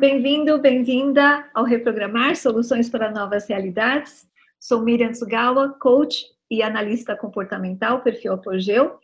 [0.00, 4.26] bem-vindo, bem-vinda ao Reprogramar Soluções para Novas Realidades.
[4.58, 8.98] Sou Miriam Tsugawa, coach e analista comportamental, perfil Apogeu,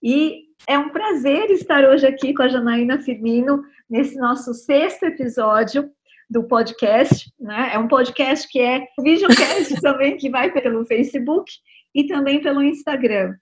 [0.00, 5.90] e é um prazer estar hoje aqui com a Janaína Firmino nesse nosso sexto episódio
[6.30, 7.72] do podcast, né?
[7.74, 11.50] É um podcast que é videocast também, que vai pelo Facebook
[11.92, 13.34] e também pelo Instagram.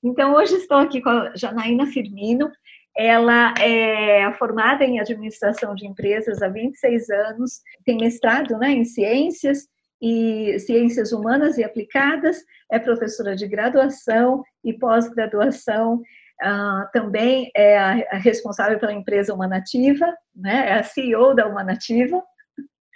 [0.00, 2.52] Então, hoje estou aqui com a Janaína Firmino,
[2.96, 9.66] ela é formada em administração de empresas há 26 anos, tem mestrado né, em ciências
[10.00, 12.38] e ciências humanas e aplicadas,
[12.70, 20.06] é professora de graduação e pós-graduação, uh, também é a, a, responsável pela empresa Humanativa,
[20.34, 22.22] né, é a CEO da Humanativa.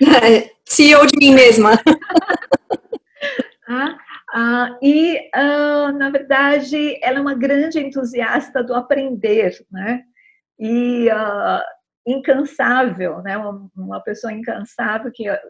[0.66, 1.80] CEO de mim mesma.
[3.69, 3.97] ah,
[4.39, 10.03] ah, e, ah, na verdade, ela é uma grande entusiasta do aprender, né?
[10.59, 11.65] E ah,
[12.06, 13.39] incansável, né?
[13.39, 15.41] Uma, uma, pessoa incansável que, ah,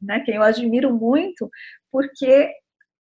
[0.00, 1.50] né, que eu admiro muito,
[1.92, 2.50] porque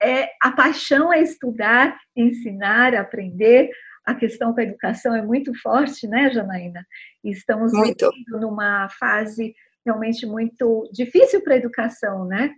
[0.02, 3.70] é, a paixão é estudar, ensinar, aprender.
[4.04, 6.84] A questão com a educação é muito forte, né, Janaína?
[7.22, 8.10] Estamos muito.
[8.26, 9.54] numa fase
[9.86, 12.52] realmente muito difícil para a educação, né?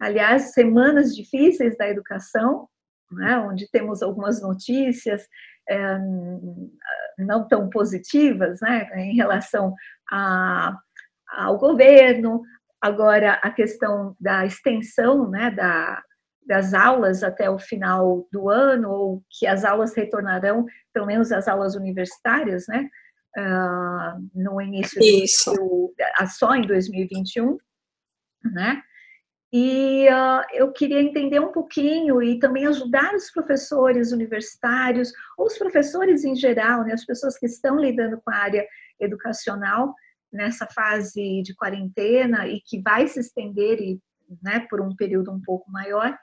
[0.00, 2.68] Aliás, semanas difíceis da educação,
[3.10, 5.26] né, onde temos algumas notícias
[5.68, 5.98] é,
[7.18, 9.74] não tão positivas né, em relação
[10.10, 10.76] a,
[11.28, 12.42] ao governo,
[12.80, 16.02] agora a questão da extensão né, da,
[16.46, 21.48] das aulas até o final do ano, ou que as aulas retornarão, pelo menos as
[21.48, 22.88] aulas universitárias, né,
[23.36, 25.52] uh, no início Isso.
[25.52, 25.94] Do,
[26.38, 27.58] só em 2021,
[28.52, 28.82] né,
[29.52, 35.56] e uh, eu queria entender um pouquinho e também ajudar os professores universitários, ou os
[35.56, 38.66] professores em geral, né, as pessoas que estão lidando com a área
[39.00, 39.94] educacional
[40.32, 44.00] nessa fase de quarentena e que vai se estender e,
[44.42, 46.16] né, por um período um pouco maior.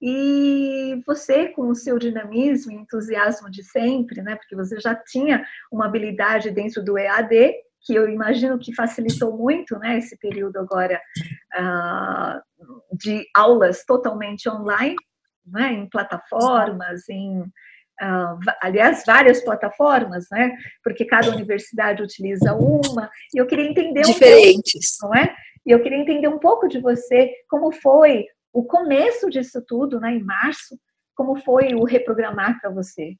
[0.00, 5.44] E você, com o seu dinamismo e entusiasmo de sempre, né, porque você já tinha
[5.70, 11.00] uma habilidade dentro do EAD, que eu imagino que facilitou muito né, esse período agora
[11.56, 14.96] uh, de aulas totalmente online,
[15.44, 23.38] né, em plataformas, em, uh, aliás, várias plataformas, né, porque cada universidade utiliza uma, e
[23.38, 24.98] eu queria entender Diferentes.
[25.02, 25.36] um pouco, não é?
[25.66, 30.12] E eu queria entender um pouco de você, como foi o começo disso tudo, né,
[30.12, 30.78] em março,
[31.14, 33.16] como foi o reprogramar para você?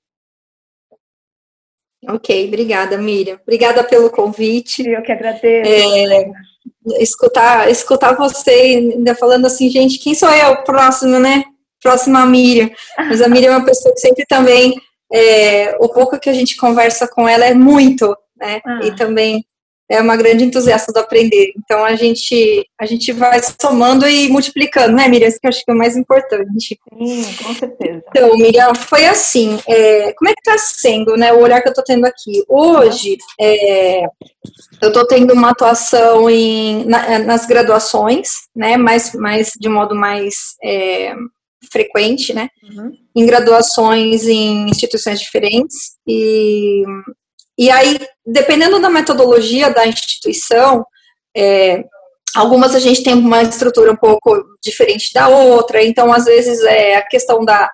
[2.08, 3.38] Ok, obrigada, Miriam.
[3.42, 4.86] Obrigada pelo convite.
[4.88, 5.70] Eu que agradeço.
[5.70, 6.30] É,
[7.00, 11.44] escutar, escutar você ainda falando assim, gente, quem sou eu próximo, né?
[11.80, 12.70] Próxima Miriam.
[12.98, 14.74] Mas a Miriam é uma pessoa que sempre também,
[15.12, 18.60] é, o pouco que a gente conversa com ela é muito, né?
[18.64, 18.80] Ah.
[18.82, 19.44] E também
[19.90, 21.52] é uma grande entusiasta do aprender.
[21.56, 25.28] Então a gente a gente vai somando e multiplicando, né, Miriam?
[25.28, 26.78] Isso que eu acho que é o mais importante.
[26.98, 28.02] Sim, com certeza.
[28.08, 29.58] Então, Miriam, foi assim.
[29.68, 31.32] É, como é que está sendo, né?
[31.32, 34.02] O olhar que eu estou tendo aqui hoje, é,
[34.80, 38.76] eu estou tendo uma atuação em, na, nas graduações, né?
[38.76, 41.14] Mais, mais de modo mais é,
[41.70, 42.48] frequente, né?
[42.62, 42.92] Uhum.
[43.14, 46.82] Em graduações em instituições diferentes e
[47.58, 50.84] e aí, dependendo da metodologia da instituição,
[51.36, 51.84] é,
[52.34, 56.96] algumas a gente tem uma estrutura um pouco diferente da outra, então, às vezes, é
[56.96, 57.70] a questão da,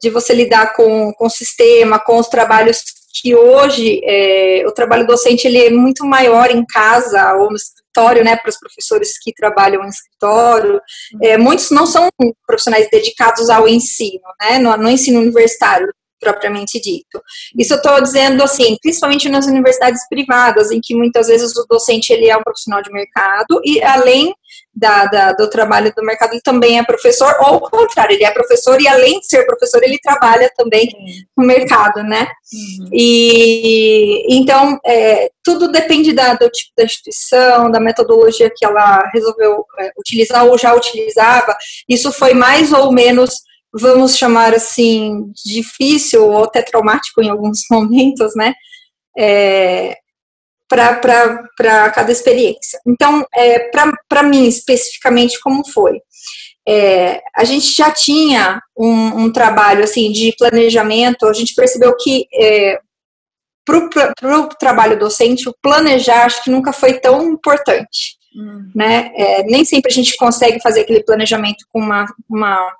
[0.00, 2.82] de você lidar com, com o sistema, com os trabalhos
[3.12, 8.24] que hoje é, o trabalho docente ele é muito maior em casa ou no escritório,
[8.24, 10.80] né, para os professores que trabalham em escritório.
[11.20, 12.08] É, muitos não são
[12.46, 17.22] profissionais dedicados ao ensino, né, no, no ensino universitário propriamente dito.
[17.58, 22.12] Isso eu estou dizendo assim, principalmente nas universidades privadas, em que muitas vezes o docente
[22.12, 24.34] ele é um profissional de mercado e além
[24.74, 28.30] da, da, do trabalho do mercado, ele também é professor, ou ao contrário, ele é
[28.30, 30.88] professor e além de ser professor, ele trabalha também
[31.36, 32.28] no mercado, né?
[32.52, 32.88] Uhum.
[32.92, 39.64] E então é, tudo depende da, do tipo da instituição, da metodologia que ela resolveu
[39.78, 41.56] é, utilizar ou já utilizava.
[41.88, 43.34] Isso foi mais ou menos
[43.72, 48.54] vamos chamar assim, difícil ou até traumático em alguns momentos, né?
[49.18, 49.96] É,
[50.68, 52.78] para cada experiência.
[52.86, 53.70] Então, é,
[54.08, 56.00] para mim, especificamente, como foi?
[56.66, 62.26] É, a gente já tinha um, um, trabalho assim de planejamento, a gente percebeu que
[62.32, 62.78] é,
[63.64, 68.18] para o trabalho docente, o planejar acho que nunca foi tão importante.
[68.36, 68.70] Hum.
[68.74, 69.10] Né?
[69.16, 72.72] É, nem sempre a gente consegue fazer aquele planejamento com uma, uma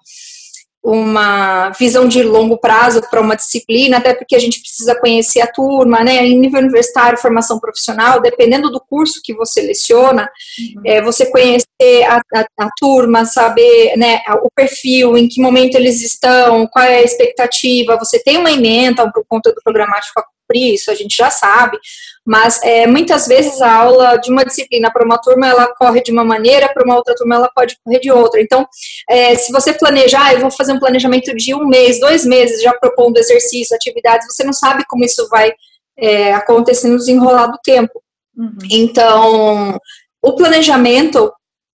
[0.82, 5.46] uma visão de longo prazo para uma disciplina, até porque a gente precisa conhecer a
[5.46, 6.26] turma, né?
[6.26, 10.28] Em nível universitário, formação profissional, dependendo do curso que você seleciona,
[10.58, 10.82] uhum.
[10.84, 16.02] é, você conhecer a, a, a, turma, saber né, o perfil, em que momento eles
[16.02, 20.90] estão, qual é a expectativa, você tem uma emenda por conta do programático cumprir, isso
[20.90, 21.78] a gente já sabe,
[22.26, 26.10] mas é, muitas vezes a aula de uma disciplina para uma turma ela corre de
[26.10, 28.40] uma maneira, para uma outra turma ela pode correr de outra.
[28.40, 28.66] Então,
[29.08, 32.62] é, se você planejar, ah, eu vou fazer um planejamento de um mês, dois meses,
[32.62, 35.52] já propondo exercício, atividades, você não sabe como isso vai
[35.98, 38.02] é, acontecer no desenrolar do tempo.
[38.36, 38.58] Uhum.
[38.70, 39.78] Então,
[40.22, 41.32] o planejamento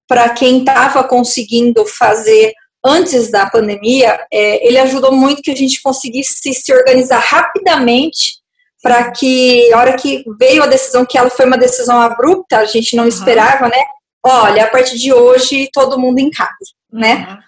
[0.08, 2.52] para quem estava conseguindo fazer
[2.86, 8.36] antes da pandemia, é, ele ajudou muito que a gente conseguisse se organizar rapidamente
[8.82, 12.64] para que, a hora que veio a decisão, que ela foi uma decisão abrupta, a
[12.64, 13.08] gente não uhum.
[13.08, 13.82] esperava, né?
[14.24, 16.50] Olha, a partir de hoje, todo mundo em casa,
[16.92, 17.14] né?
[17.14, 17.20] uhum.
[17.20, 17.38] né?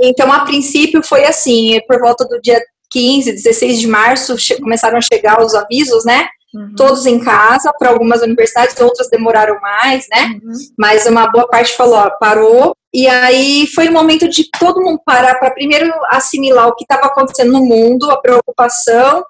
[0.00, 5.00] Então, a princípio, foi assim, por volta do dia 15, 16 de março, começaram a
[5.00, 6.28] chegar os avisos, né?
[6.54, 6.74] Uhum.
[6.76, 10.38] Todos em casa, para algumas universidades, outras demoraram mais, né?
[10.42, 10.52] Uhum.
[10.78, 12.74] Mas uma boa parte falou, ó, parou.
[12.92, 17.06] E aí foi o momento de todo mundo parar para primeiro assimilar o que estava
[17.06, 19.24] acontecendo no mundo, a preocupação,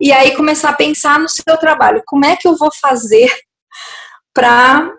[0.00, 2.02] e aí começar a pensar no seu trabalho.
[2.06, 3.28] Como é que eu vou fazer
[4.34, 4.92] para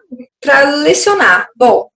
[0.84, 1.50] lecionar?
[1.56, 1.90] Bom,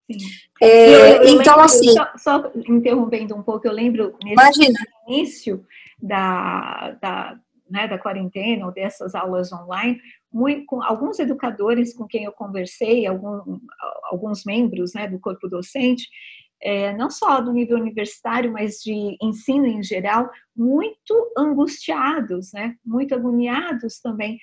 [0.61, 1.93] é, eu, eu então lembro, assim.
[1.93, 4.73] Só, só, interrompendo um pouco, eu lembro nesse
[5.07, 5.65] início
[6.01, 7.37] da, da,
[7.69, 9.99] né, da quarentena ou dessas aulas online,
[10.31, 13.59] muito, com alguns educadores com quem eu conversei, algum,
[14.03, 16.07] alguns membros né, do corpo docente,
[16.65, 20.27] é, não só do nível universitário, mas de ensino em geral,
[20.57, 22.73] muito angustiados, né?
[22.83, 24.39] muito agoniados também,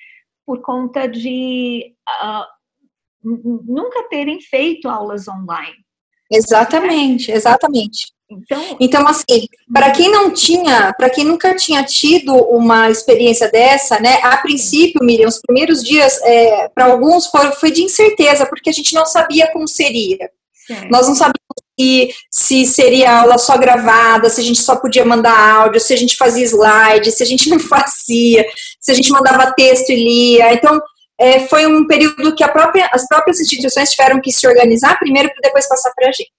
[0.47, 3.29] por conta de uh,
[3.65, 5.85] nunca terem feito aulas online.
[6.31, 8.13] Exatamente, exatamente.
[8.31, 14.01] Então, então assim, para quem não tinha, para quem nunca tinha tido uma experiência dessa,
[14.01, 18.71] né, a princípio, Miriam, os primeiros dias, é, para alguns foi, foi de incerteza, porque
[18.71, 20.31] a gente não sabia como seria.
[20.67, 20.89] Certo.
[20.91, 21.37] Nós não sabíamos
[21.79, 25.97] se, se seria aula só gravada, se a gente só podia mandar áudio, se a
[25.97, 28.47] gente fazia slide, se a gente não fazia,
[28.81, 30.53] se a gente mandava texto e lia.
[30.53, 30.81] Então,
[31.19, 35.41] é, foi um período que própria, as próprias instituições tiveram que se organizar primeiro para
[35.43, 36.33] depois passar para a gente.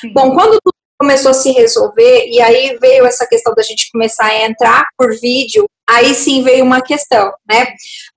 [0.00, 0.12] Sim.
[0.12, 4.26] Bom, quando tudo começou a se resolver, e aí veio essa questão da gente começar
[4.26, 7.66] a entrar por vídeo, aí sim veio uma questão, né?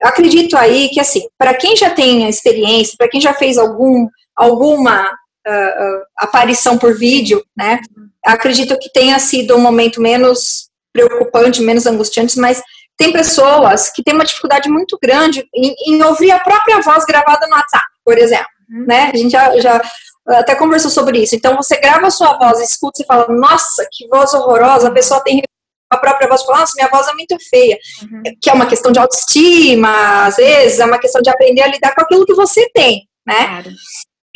[0.00, 4.08] Eu acredito aí que, assim, para quem já tem experiência, para quem já fez algum,
[4.34, 5.12] alguma
[5.48, 7.80] uh, aparição por vídeo, né?
[8.24, 12.62] Acredito que tenha sido um momento menos preocupante, menos angustiante, mas
[12.98, 17.46] tem pessoas que têm uma dificuldade muito grande em, em ouvir a própria voz gravada
[17.46, 18.86] no WhatsApp, por exemplo, uhum.
[18.86, 19.10] né?
[19.12, 19.80] A gente já, já
[20.26, 21.34] até conversou sobre isso.
[21.34, 25.20] Então, você grava a sua voz, escuta e fala, nossa, que voz horrorosa, a pessoa
[25.20, 25.42] tem
[25.90, 27.78] a própria voz fala, nossa, minha voz é muito feia.
[28.02, 28.22] Uhum.
[28.42, 31.94] Que é uma questão de autoestima, às vezes, é uma questão de aprender a lidar
[31.94, 33.46] com aquilo que você tem, né?
[33.46, 33.70] Claro.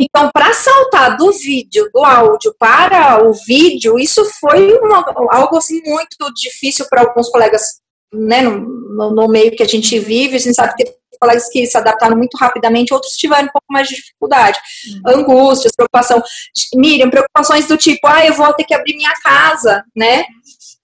[0.03, 5.81] Então, para saltar do vídeo, do áudio para o vídeo, isso foi uma, algo assim
[5.85, 7.63] muito difícil para alguns colegas,
[8.13, 10.05] né, no, no, meio que a gente uhum.
[10.05, 10.37] vive.
[10.37, 13.67] A gente sabe que tem colegas que se adaptaram muito rapidamente, outros tiveram um pouco
[13.71, 14.59] mais de dificuldade.
[15.07, 15.21] Uhum.
[15.21, 16.21] Angústias, preocupação.
[16.75, 20.25] Miriam, preocupações do tipo, ah, eu vou ter que abrir minha casa, né?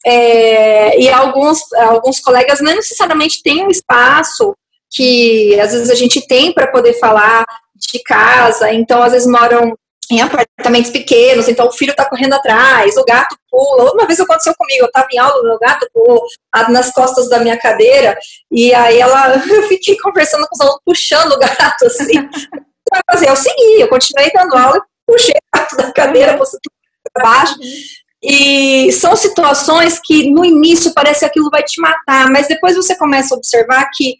[0.06, 4.54] É, e alguns, alguns colegas não necessariamente têm um espaço
[4.90, 7.45] que às vezes a gente tem para poder falar
[7.78, 9.76] de casa, então às vezes moram
[10.11, 13.92] em apartamentos pequenos, então o filho tá correndo atrás, o gato pula.
[13.92, 16.23] Uma vez aconteceu comigo, eu tava em aula, o gato pulou
[16.70, 18.16] nas costas da minha cadeira,
[18.50, 22.12] e aí ela, eu fiquei conversando com os alunos, puxando o gato, assim.
[22.90, 23.28] vai fazer?
[23.28, 26.44] Eu segui, eu continuei dando aula, puxei o gato da cadeira, uhum.
[27.12, 27.54] para baixo.
[28.23, 32.97] E são situações que no início parece que aquilo vai te matar, mas depois você
[32.97, 34.16] começa a observar que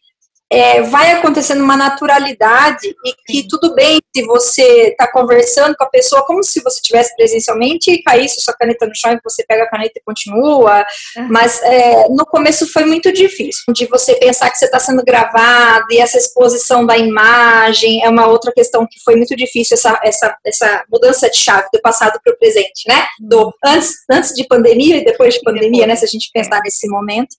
[0.51, 5.91] é, vai acontecendo uma naturalidade e que tudo bem se você está conversando com a
[5.91, 9.65] pessoa como se você estivesse presencialmente e caísse sua caneta no chão e você pega
[9.65, 10.87] a caneta e continua.
[11.17, 11.29] Uhum.
[11.31, 15.87] Mas é, no começo foi muito difícil, de você pensar que você está sendo gravado
[15.91, 20.37] e essa exposição da imagem é uma outra questão que foi muito difícil, essa, essa,
[20.45, 23.07] essa mudança de chave do passado para o presente, né?
[23.21, 25.95] Do antes, antes de pandemia e depois de pandemia, né?
[25.95, 27.37] Se a gente pensar nesse momento.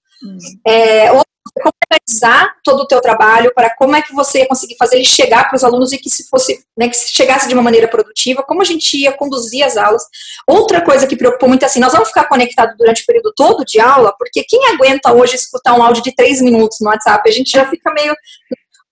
[0.66, 4.98] É, como organizar todo o teu trabalho, para como é que você ia conseguir fazer
[4.98, 7.88] ele chegar para os alunos e que se fosse, né, que chegasse de uma maneira
[7.88, 10.04] produtiva, como a gente ia conduzir as aulas.
[10.48, 13.66] Outra coisa que preocupou muito é assim, nós vamos ficar conectados durante o período todo
[13.66, 17.28] de aula, porque quem aguenta hoje escutar um áudio de três minutos no WhatsApp?
[17.28, 18.16] A gente já fica meio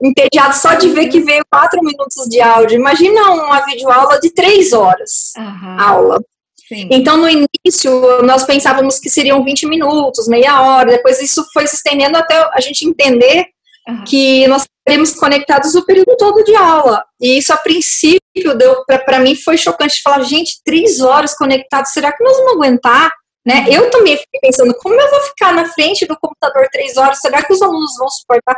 [0.02, 2.76] entediado só de ver que veio quatro minutos de áudio.
[2.76, 5.80] Imagina uma videoaula de três horas uhum.
[5.80, 6.20] aula.
[6.68, 6.90] Sim.
[6.92, 11.76] Então, no início, nós pensávamos que seriam 20 minutos, meia hora, depois isso foi se
[11.76, 13.46] estendendo até a gente entender
[13.88, 14.04] uhum.
[14.04, 17.04] que nós estaríamos conectados o período todo de aula.
[17.22, 22.12] E isso, a princípio, deu para mim foi chocante falar, gente, três horas conectados, será
[22.12, 23.12] que nós vamos aguentar?
[23.46, 23.62] Né?
[23.62, 23.74] Uhum.
[23.74, 27.20] Eu também fiquei pensando, como eu vou ficar na frente do computador três horas?
[27.20, 28.58] Será que os alunos vão suportar?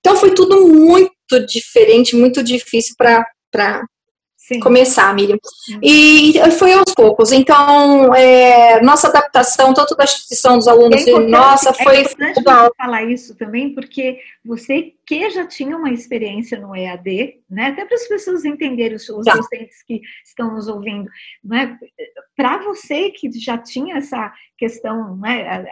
[0.00, 1.12] Então foi tudo muito
[1.46, 3.24] diferente, muito difícil para
[4.48, 4.60] Sim.
[4.60, 5.36] começar, Miriam.
[5.70, 5.80] Uhum.
[5.82, 7.32] E foi aos poucos.
[7.32, 11.96] Então, é, nossa adaptação, tanto da instituição dos alunos é e nossa, foi.
[11.98, 17.66] É importante falar isso também, porque você que já tinha uma experiência no EAD, né?
[17.66, 21.10] Até para as pessoas entenderem, os, os docentes que estão nos ouvindo,
[21.44, 21.78] né?
[22.34, 25.66] Para você que já tinha essa questão né,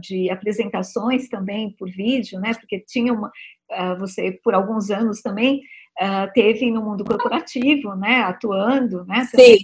[0.00, 2.54] de apresentações também por vídeo, né?
[2.54, 3.30] Porque tinha uma.
[3.98, 5.60] Você, por alguns anos também,
[6.00, 9.24] uh, teve no mundo corporativo, né, atuando, né?
[9.26, 9.58] Sim.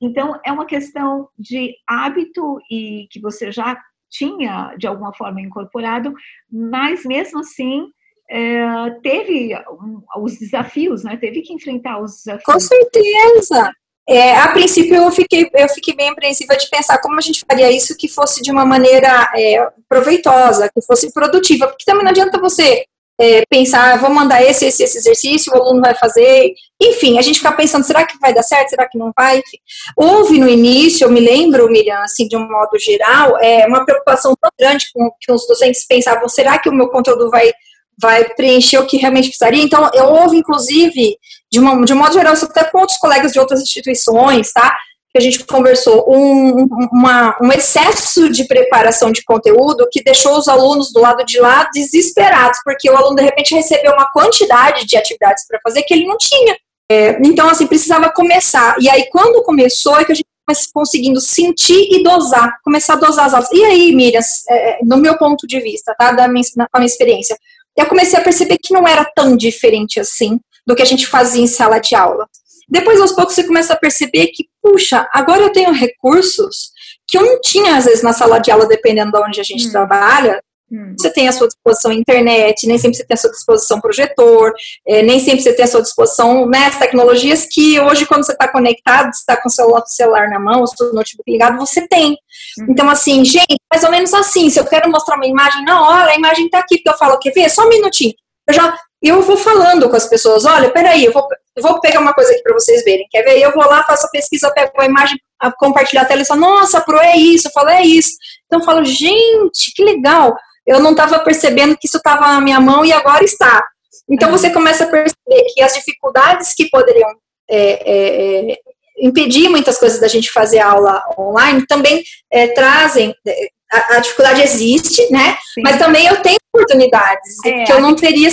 [0.00, 3.78] Então, é uma questão de hábito e que você já
[4.10, 6.12] tinha, de alguma forma, incorporado,
[6.50, 7.86] mas mesmo assim,
[8.28, 11.16] é, teve um, os desafios, né?
[11.16, 12.44] Teve que enfrentar os desafios.
[12.44, 13.72] Com certeza!
[14.08, 17.70] É, a princípio eu fiquei, eu fiquei bem apreensiva de pensar como a gente faria
[17.70, 22.40] isso que fosse de uma maneira é, proveitosa, que fosse produtiva, porque também não adianta
[22.40, 22.84] você
[23.22, 26.52] é, pensar, vou mandar esse, esse, esse exercício, o aluno vai fazer,
[26.82, 29.38] enfim, a gente ficar pensando, será que vai dar certo, será que não vai?
[29.38, 29.58] Enfim.
[29.96, 34.34] Houve no início, eu me lembro, Miriam, assim, de um modo geral, é, uma preocupação
[34.40, 37.52] tão grande com que os docentes pensavam, será que o meu conteúdo vai,
[37.96, 39.62] vai preencher o que realmente precisaria?
[39.62, 41.16] Então, eu houve, inclusive,
[41.50, 44.76] de, uma, de um modo geral, até com outros colegas de outras instituições, tá?
[45.12, 50.48] Que a gente conversou, um, uma, um excesso de preparação de conteúdo que deixou os
[50.48, 54.96] alunos do lado de lá desesperados, porque o aluno de repente recebeu uma quantidade de
[54.96, 56.56] atividades para fazer que ele não tinha.
[56.90, 58.74] É, então, assim, precisava começar.
[58.80, 60.26] E aí, quando começou, é que a gente
[60.72, 63.50] conseguindo sentir e dosar, começar a dosar as aulas.
[63.52, 67.36] E aí, Miriam, é, no meu ponto de vista, tá, da minha, da minha experiência,
[67.76, 71.42] eu comecei a perceber que não era tão diferente assim do que a gente fazia
[71.42, 72.26] em sala de aula.
[72.68, 76.70] Depois, aos poucos, você começa a perceber que, puxa, agora eu tenho recursos
[77.06, 79.68] que eu não tinha, às vezes, na sala de aula, dependendo de onde a gente
[79.68, 79.70] hum.
[79.70, 80.42] trabalha.
[80.70, 80.94] Hum.
[80.98, 84.54] Você tem à sua disposição internet, nem sempre você tem à sua disposição projetor,
[84.86, 88.32] é, nem sempre você tem à sua disposição né, as tecnologias que hoje, quando você
[88.32, 92.12] está conectado, está com o celular, celular na mão, o seu notebook ligado, você tem.
[92.60, 92.66] Hum.
[92.70, 96.12] Então, assim, gente, mais ou menos assim, se eu quero mostrar uma imagem na hora,
[96.12, 97.50] a imagem está aqui, porque eu falo, quer ver?
[97.50, 98.14] Só um minutinho.
[98.48, 102.00] Eu já eu vou falando com as pessoas, olha, peraí, eu vou, eu vou pegar
[102.00, 103.06] uma coisa aqui para vocês verem.
[103.10, 103.40] Quer ver?
[103.40, 106.40] Eu vou lá, faço a pesquisa, pego a imagem, a compartilhar a tela e falo,
[106.40, 108.12] nossa, pro é isso, eu falo, é isso.
[108.46, 110.34] Então eu falo, gente, que legal.
[110.66, 113.62] Eu não estava percebendo que isso estava na minha mão e agora está.
[114.08, 117.08] Então você começa a perceber que as dificuldades que poderiam
[117.50, 118.56] é, é, é,
[118.98, 123.14] impedir muitas coisas da gente fazer aula online também é, trazem.
[123.26, 125.36] É, a, a, dificuldade existe, né?
[125.54, 125.62] Sim.
[125.62, 128.30] Mas também eu tenho oportunidades é, que eu não teria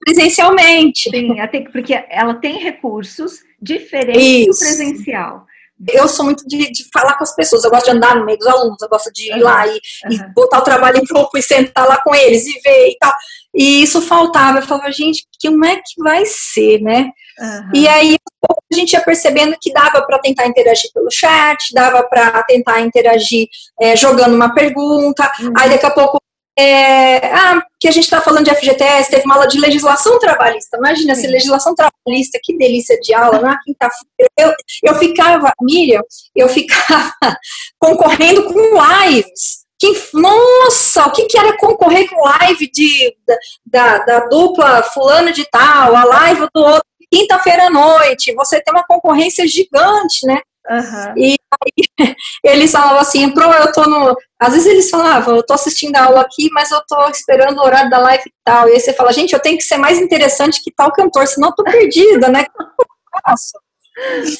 [0.00, 1.10] presencialmente.
[1.10, 1.36] Sim,
[1.70, 4.50] porque ela tem recursos diferentes Isso.
[4.50, 5.46] do presencial.
[5.88, 8.36] Eu sou muito de, de, falar com as pessoas, eu gosto de andar no meio
[8.36, 9.42] dos alunos, eu gosto de ir uhum.
[9.42, 10.12] lá e, uhum.
[10.12, 13.14] e, botar o trabalho em grupo e sentar lá com eles e ver e tal.
[13.54, 17.10] E isso faltava, eu falava, gente, como é que vai ser, né?
[17.38, 17.70] Uhum.
[17.74, 22.42] E aí a gente ia percebendo que dava para tentar interagir pelo chat, dava para
[22.42, 23.48] tentar interagir
[23.80, 25.52] é, jogando uma pergunta, uhum.
[25.56, 26.20] aí daqui a pouco
[26.60, 30.76] é, ah, que a gente está falando de FGTS, teve uma aula de legislação trabalhista.
[30.76, 34.30] Imagina, se legislação trabalhista, que delícia de aula, na quinta-feira.
[34.36, 34.52] Eu,
[34.82, 36.02] eu ficava, Miriam,
[36.36, 37.14] eu ficava
[37.80, 39.60] concorrendo com lives.
[39.78, 45.32] Que, nossa, o que, que era concorrer com live de, da, da, da dupla fulano
[45.32, 48.34] de tal, a live do outro, quinta-feira à noite.
[48.34, 50.38] Você tem uma concorrência gigante, né?
[50.68, 51.14] Uhum.
[51.16, 51.88] E aí,
[52.44, 54.16] eles falavam assim, pro, eu tô no.
[54.38, 57.64] Às vezes eles falavam, eu tô assistindo a aula aqui, mas eu tô esperando o
[57.64, 58.68] horário da live e tal.
[58.68, 61.48] E aí você fala, gente, eu tenho que ser mais interessante que tal cantor, senão
[61.48, 62.46] eu tô perdida, né?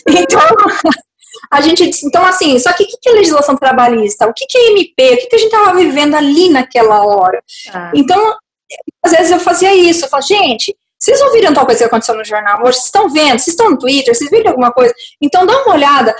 [0.09, 0.41] Então,
[1.53, 4.27] a gente então assim, só que o que é legislação trabalhista?
[4.27, 5.15] O que é MP?
[5.15, 7.43] O que a gente tava vivendo ali naquela hora?
[7.73, 7.91] Ah.
[7.95, 8.37] Então,
[9.05, 12.25] às vezes eu fazia isso, eu falo, gente, vocês ouviram tal coisa que aconteceu no
[12.25, 12.75] jornal hoje?
[12.75, 13.39] Vocês estão vendo?
[13.39, 14.15] Vocês estão no Twitter?
[14.15, 14.93] Vocês viram alguma coisa?
[15.21, 16.15] Então dá uma olhada.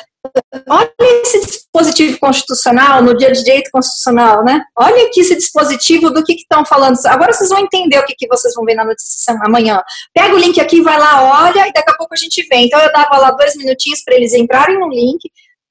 [0.69, 0.91] Olha
[1.23, 4.63] esse dispositivo constitucional no dia de direito constitucional, né?
[4.77, 6.97] Olha aqui esse dispositivo do que estão falando.
[7.07, 9.83] Agora vocês vão entender o que, que vocês vão ver na notícia amanhã.
[10.15, 12.57] Pega o link aqui, vai lá, olha, e daqui a pouco a gente vê.
[12.57, 15.21] Então eu dava lá dois minutinhos para eles entrarem no link,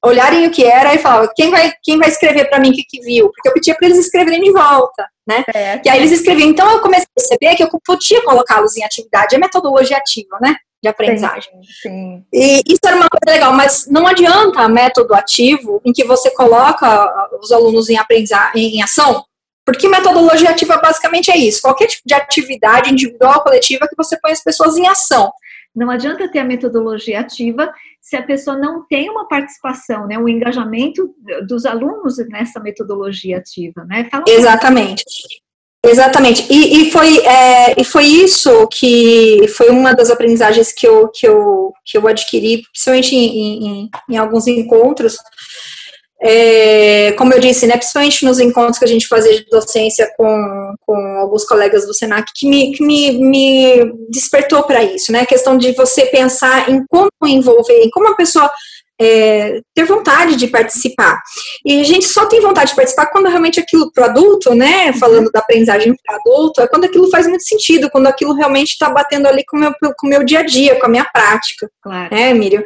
[0.04, 2.84] olharem o que era e falava, quem vai, quem vai escrever para mim o que,
[2.84, 3.30] que viu?
[3.30, 5.44] Porque eu pedia para eles escreverem de volta, né?
[5.54, 5.82] É.
[5.84, 6.50] E aí eles escreviam.
[6.50, 10.56] Então eu comecei a perceber que eu podia colocá-los em atividade, é metodologia ativa, né?
[10.82, 11.52] de aprendizagem.
[11.62, 12.26] Sim, sim.
[12.34, 17.30] E isso era uma coisa legal, mas não adianta método ativo em que você coloca
[17.42, 19.26] os alunos em aprendizagem, em ação,
[19.66, 24.18] porque metodologia ativa basicamente é isso, qualquer tipo de atividade individual ou coletiva que você
[24.20, 25.32] põe as pessoas em ação.
[25.76, 27.72] Não adianta ter a metodologia ativa
[28.10, 31.14] se a pessoa não tem uma participação, né, um engajamento
[31.48, 34.08] dos alunos nessa metodologia ativa, né?
[34.10, 35.04] Fala Exatamente.
[35.86, 36.52] Exatamente.
[36.52, 41.28] E, e foi, é, e foi isso que foi uma das aprendizagens que eu, que
[41.28, 45.16] eu, que eu adquiri, principalmente em, em, em alguns encontros,
[46.22, 50.76] é, como eu disse, né, principalmente nos encontros que a gente fazia de docência com,
[50.86, 55.22] com alguns colegas do SENAC, que me, que me, me despertou para isso, né?
[55.22, 58.52] A questão de você pensar em como envolver, em como a pessoa
[59.02, 61.22] é, ter vontade de participar.
[61.66, 64.92] E a gente só tem vontade de participar quando realmente aquilo para o adulto, né?
[64.94, 68.90] Falando da aprendizagem para adulto, é quando aquilo faz muito sentido, quando aquilo realmente está
[68.90, 71.70] batendo ali com o meu, com o meu dia a dia, com a minha prática.
[71.82, 72.14] Claro.
[72.14, 72.64] Né, Miriam?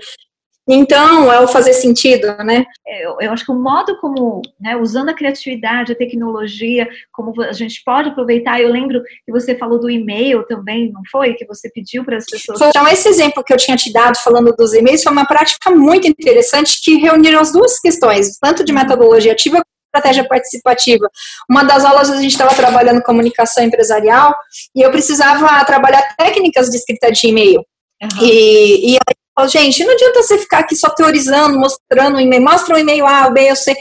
[0.68, 2.64] Então, é o fazer sentido, né?
[2.88, 7.42] É, eu, eu acho que o modo como, né, usando a criatividade, a tecnologia, como
[7.42, 11.34] a gente pode aproveitar, eu lembro que você falou do e-mail também, não foi?
[11.34, 12.62] Que você pediu para as pessoas.
[12.62, 16.08] Então, esse exemplo que eu tinha te dado falando dos e-mails foi uma prática muito
[16.08, 19.62] interessante que reuniram as duas questões, tanto de metodologia ativa
[19.96, 21.08] estratégia participativa.
[21.48, 24.34] Uma das aulas a gente estava trabalhando comunicação empresarial
[24.76, 27.64] e eu precisava trabalhar técnicas de escrita de e-mail.
[28.02, 28.24] Uhum.
[28.24, 32.76] E, e aí gente, não adianta você ficar aqui só teorizando, mostrando o e-mail, mostra
[32.76, 33.76] o e-mail A, o B, eu sei.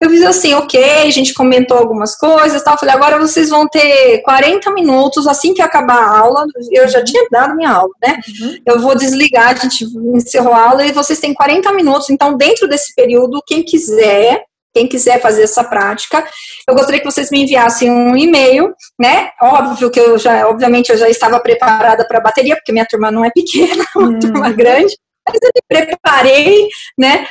[0.00, 2.76] Eu fiz assim, ok, a gente comentou algumas coisas, tal.
[2.76, 7.24] Falei, agora vocês vão ter 40 minutos, assim que acabar a aula, eu já tinha
[7.30, 8.18] dado minha aula, né?
[8.40, 8.58] Uhum.
[8.66, 12.10] Eu vou desligar, a gente encerrou a aula e vocês têm 40 minutos.
[12.10, 14.42] Então, dentro desse período, quem quiser
[14.74, 16.26] quem quiser fazer essa prática,
[16.68, 19.30] eu gostaria que vocês me enviassem um e-mail, né?
[19.40, 23.10] Óbvio que eu já, obviamente, eu já estava preparada para a bateria, porque minha turma
[23.10, 24.18] não é pequena, uma hum.
[24.18, 27.26] turma grande, mas eu me preparei, né?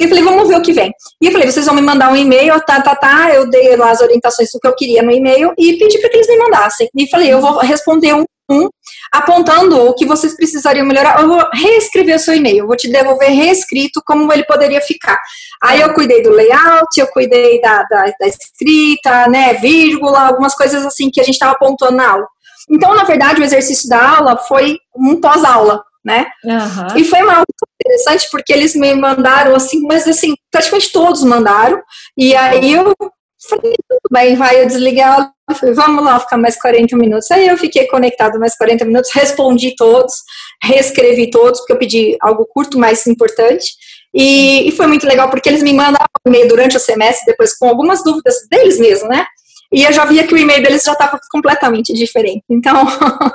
[0.00, 0.90] E falei, vamos ver o que vem.
[1.22, 3.32] E eu falei, vocês vão me mandar um e-mail, tá, tá, tá.
[3.32, 6.16] Eu dei lá as orientações do que eu queria no e-mail e pedi para que
[6.16, 6.88] eles me mandassem.
[6.96, 8.68] E falei, eu vou responder um um,
[9.12, 11.20] apontando o que vocês precisariam melhorar.
[11.20, 15.18] Eu vou reescrever o seu e-mail, eu vou te devolver reescrito como ele poderia ficar.
[15.62, 20.84] Aí eu cuidei do layout, eu cuidei da, da, da escrita, né, vírgula, algumas coisas
[20.84, 22.26] assim que a gente estava apontando na aula.
[22.70, 26.26] Então, na verdade, o exercício da aula foi um pós-aula, né?
[26.44, 26.96] Uhum.
[26.96, 27.44] E foi uma aula
[27.80, 31.82] interessante porque eles me mandaram assim, mas assim, praticamente todos mandaram.
[32.16, 32.94] E aí eu
[33.48, 37.30] Falei, tudo bem, vai, eu desliguei a falei, vamos lá ficar mais 40 minutos.
[37.30, 40.14] Aí eu fiquei conectado mais 40 minutos, respondi todos,
[40.62, 43.66] reescrevi todos, porque eu pedi algo curto, mais importante.
[44.14, 47.68] E, e foi muito legal, porque eles me mandaram e-mail durante o semestre, depois com
[47.68, 49.26] algumas dúvidas deles mesmo, né?
[49.72, 52.44] E eu já via que o e-mail deles já estava completamente diferente.
[52.48, 52.86] Então,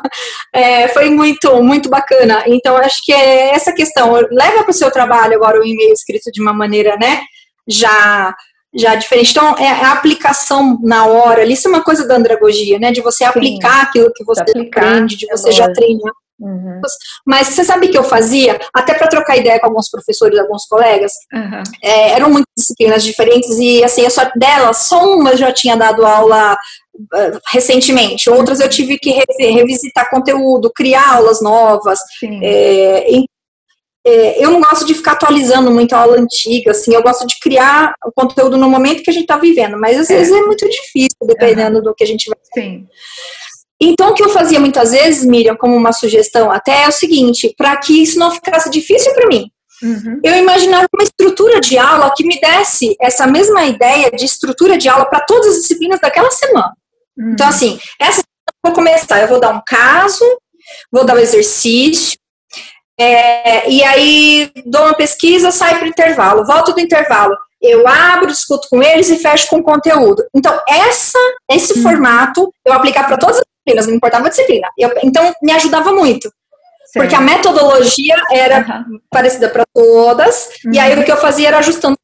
[0.56, 2.44] é, foi muito, muito bacana.
[2.48, 4.14] Então, acho que é essa questão.
[4.32, 7.22] Leva para o seu trabalho agora o e-mail escrito de uma maneira, né?
[7.68, 8.34] Já
[8.76, 9.32] já diferente.
[9.32, 12.92] Então, é a aplicação na hora, isso é uma coisa da andragogia, né?
[12.92, 16.14] De você Sim, aplicar aquilo que você aprende, de você já treinar.
[16.40, 16.80] Uhum.
[17.26, 21.12] Mas você sabe que eu fazia, até para trocar ideia com alguns professores, alguns colegas,
[21.34, 21.64] uhum.
[21.84, 25.76] é, eram muitas disciplinas diferentes e assim, eu só delas, só uma eu já tinha
[25.76, 32.00] dado aula uh, recentemente, outras eu tive que revisitar conteúdo, criar aulas novas.
[32.42, 33.12] É,
[34.10, 37.40] é, eu não gosto de ficar atualizando muito a aula antiga, assim, eu gosto de
[37.40, 40.18] criar o conteúdo no momento que a gente está vivendo, mas às é.
[40.18, 41.84] vezes é muito difícil, dependendo uhum.
[41.84, 42.88] do que a gente vai Sim.
[43.82, 47.54] Então, o que eu fazia muitas vezes, Miriam, como uma sugestão até, é o seguinte,
[47.58, 49.50] para que isso não ficasse difícil para mim,
[49.82, 50.20] uhum.
[50.24, 54.90] eu imaginava uma estrutura de aula que me desse essa mesma ideia de estrutura de
[54.90, 56.74] aula para todas as disciplinas daquela semana.
[57.18, 57.32] Uhum.
[57.32, 60.26] Então, assim, essa eu vou começar, eu vou dar um caso,
[60.92, 62.19] vou dar o um exercício,
[63.00, 67.36] é, e aí dou uma pesquisa, saio para o intervalo, volto do intervalo.
[67.62, 70.24] Eu abro, discuto com eles e fecho com conteúdo.
[70.36, 71.18] Então, essa,
[71.50, 71.82] esse hum.
[71.82, 74.68] formato eu aplicar para todas as disciplinas, não importava a disciplina.
[74.78, 76.32] Eu, então, me ajudava muito.
[76.92, 77.04] Certo.
[77.04, 79.00] Porque a metodologia era uhum.
[79.12, 80.74] parecida para todas, uhum.
[80.74, 81.96] e aí o que eu fazia era ajustando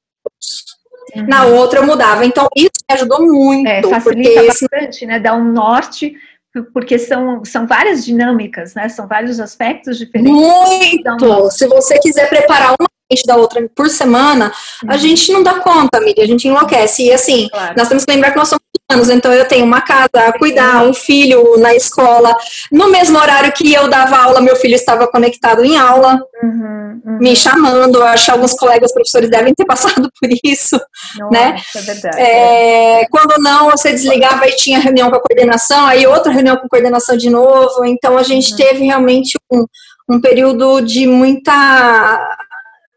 [1.15, 1.27] uhum.
[1.27, 2.25] Na outra eu mudava.
[2.25, 3.67] Então, isso me ajudou muito.
[3.67, 5.19] É, facilita bastante, né?
[5.19, 6.15] Dá um norte
[6.63, 8.89] porque são, são várias dinâmicas, né?
[8.89, 10.33] São vários aspectos diferentes.
[10.33, 10.95] Muito!
[10.95, 12.89] Então, Se você quiser preparar uma
[13.27, 14.51] da outra por semana,
[14.83, 14.89] uhum.
[14.89, 17.03] a gente não dá conta, amiga, a gente enlouquece.
[17.03, 17.75] E assim, claro.
[17.77, 20.83] nós temos que lembrar que nós somos anos, então eu tenho uma casa a cuidar,
[20.83, 22.35] um filho na escola.
[22.71, 27.17] No mesmo horário que eu dava aula, meu filho estava conectado em aula, uhum, uhum.
[27.19, 28.03] me chamando.
[28.03, 30.79] Acho que alguns colegas professores devem ter passado por isso,
[31.17, 31.55] não, né?
[31.75, 32.19] É verdade.
[32.19, 36.67] É, quando não, você desligava e tinha reunião com a coordenação, aí outra reunião com
[36.67, 37.83] a coordenação de novo.
[37.85, 38.57] Então a gente uhum.
[38.57, 39.65] teve realmente um
[40.07, 42.37] um período de muita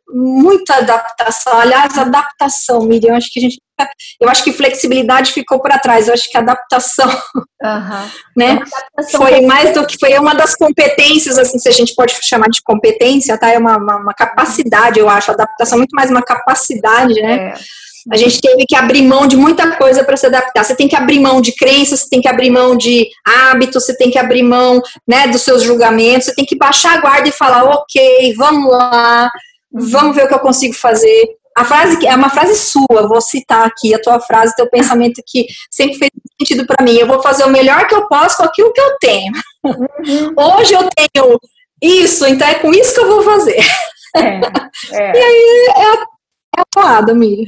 [0.08, 1.58] muita adaptação.
[1.58, 3.58] Aliás, adaptação, Miriam, acho que a gente
[4.20, 6.08] eu acho que flexibilidade ficou para trás.
[6.08, 8.08] Eu acho que adaptação, uhum.
[8.36, 12.14] né, adaptação foi mais do que foi uma das competências, assim, se a gente pode
[12.22, 13.50] chamar de competência, tá?
[13.50, 15.30] É uma, uma, uma capacidade, eu acho.
[15.30, 17.54] Adaptação é muito mais uma capacidade, né?
[17.54, 17.54] É.
[18.10, 20.64] A gente teve que abrir mão de muita coisa para se adaptar.
[20.64, 23.94] Você tem que abrir mão de crenças, você tem que abrir mão de hábitos, você
[23.94, 27.32] tem que abrir mão né, dos seus julgamentos, você tem que baixar a guarda e
[27.32, 29.28] falar, ok, vamos lá,
[29.72, 31.28] vamos ver o que eu consigo fazer.
[31.56, 35.46] A frase é uma frase sua, vou citar aqui a tua frase, teu pensamento que
[35.70, 36.94] sempre fez sentido para mim.
[36.94, 39.32] Eu vou fazer o melhor que eu posso com aquilo que eu tenho.
[39.64, 40.34] Uhum.
[40.36, 41.38] Hoje eu tenho
[41.82, 43.58] isso, então é com isso que eu vou fazer.
[44.16, 44.40] É,
[44.92, 45.12] é.
[45.14, 46.18] E aí é
[46.58, 47.46] é atuada, Miriam.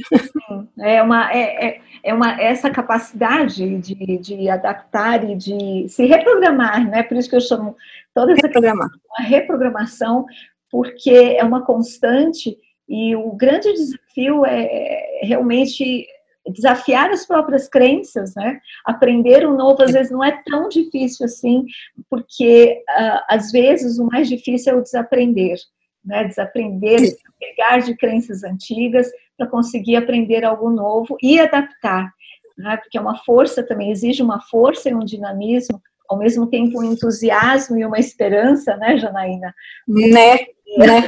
[0.79, 6.89] É uma, é, é, é, uma, essa capacidade de, de adaptar e de se reprogramar,
[6.89, 7.03] né?
[7.03, 7.75] Por isso que eu chamo
[8.13, 8.87] toda essa reprogramar.
[8.87, 10.25] uma reprogramação,
[10.71, 12.57] porque é uma constante
[12.87, 16.07] e o grande desafio é realmente
[16.47, 18.59] desafiar as próprias crenças, né?
[18.85, 21.65] Aprender o novo às vezes não é tão difícil assim,
[22.09, 25.57] porque uh, às vezes o mais difícil é o desaprender
[26.03, 26.23] né?
[26.25, 26.99] Desaprender,
[27.39, 32.11] pegar de crenças antigas para conseguir aprender algo novo e adaptar,
[32.57, 32.77] né?
[32.77, 36.83] Porque é uma força também, exige uma força e um dinamismo, ao mesmo tempo um
[36.83, 39.53] entusiasmo e uma esperança, né, Janaína?
[39.87, 40.39] Né?
[40.77, 41.07] Né?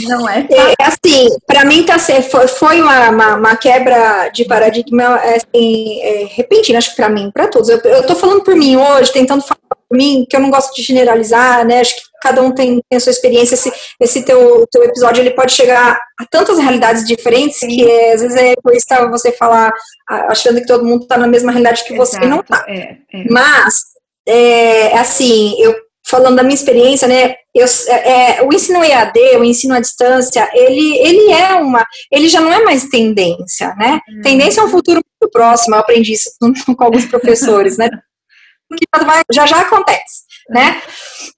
[0.00, 0.46] Não é?
[0.50, 6.24] é assim, para mim tá foi, foi uma, uma, uma, quebra de paradigma assim, é,
[6.30, 7.68] repentina, acho que para mim, para todos.
[7.68, 9.58] Eu, eu tô falando por mim hoje, tentando falar
[9.88, 11.80] por mim, que eu não gosto de generalizar, né?
[11.80, 13.54] Acho que cada um tem, tem a sua experiência.
[13.54, 17.68] Esse, esse teu, teu episódio ele pode chegar a tantas realidades diferentes Sim.
[17.68, 19.72] que é, às vezes é egoísta você falar
[20.08, 22.64] achando que todo mundo está na mesma realidade que Exato, você e não está.
[22.68, 23.24] É, é.
[23.30, 23.82] Mas,
[24.26, 29.44] é, assim, eu falando da minha experiência, né, eu, é, é o ensino EAD, o
[29.44, 34.00] ensino à distância, ele, ele é uma, ele já não é mais tendência, né?
[34.08, 34.20] Hum.
[34.22, 36.52] Tendência é um futuro muito próximo, eu aprendi isso com,
[36.84, 37.88] alguns professores, né?
[39.32, 40.80] já já acontece né?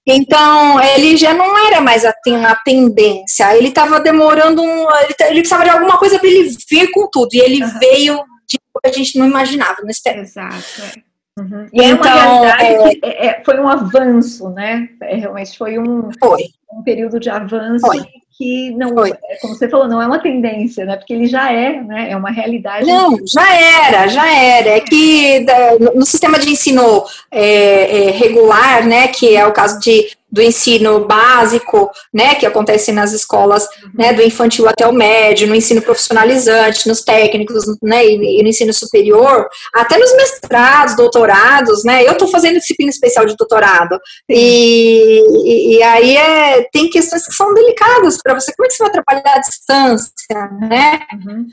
[0.05, 4.89] Então, ele já não era mais a, a tendência, ele estava demorando um.
[4.95, 7.79] Ele, ele, precisava de alguma coisa para ele vir com tudo, e ele uhum.
[7.79, 10.19] veio de que a gente não imaginava nesse tempo.
[10.19, 11.01] Exato.
[11.41, 11.55] É.
[11.55, 11.67] Uhum.
[11.73, 14.89] E então, é uma realidade é, que é, é, foi um avanço, né?
[15.01, 16.45] É, realmente foi um, foi.
[16.71, 18.03] um período de avanço foi
[18.41, 19.11] que não, Foi.
[19.11, 20.97] É, como você falou, não é uma tendência, né?
[20.97, 22.09] Porque ele já é, né?
[22.09, 22.87] É uma realidade.
[22.87, 24.69] Não, já era, já era.
[24.69, 25.45] É que
[25.93, 29.09] no sistema de ensino é, é, regular, né?
[29.09, 34.21] Que é o caso de do ensino básico, né, que acontece nas escolas, né, do
[34.21, 39.97] infantil até o médio, no ensino profissionalizante, nos técnicos, né, e, no ensino superior, até
[39.97, 46.15] nos mestrados, doutorados, né, eu estou fazendo disciplina especial de doutorado, e, e, e, aí
[46.15, 49.39] é, tem questões que são delicadas para você, como é que você vai trabalhar à
[49.39, 51.45] distância, né, uhum